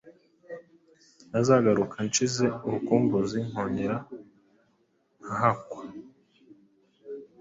Nazagaruka 1.31 1.97
nshize 2.07 2.45
urukumbuzi 2.65 3.37
nkongera 3.49 3.97
nkahakwa 5.23 5.79